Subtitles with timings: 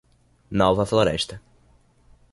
[0.61, 1.37] Nova Floresta